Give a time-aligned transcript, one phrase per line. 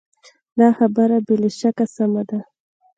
[0.59, 2.39] دا خبره بې له شکه سمه ده.